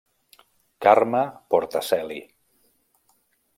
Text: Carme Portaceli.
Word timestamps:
Carme 0.85 1.21
Portaceli. 1.53 2.19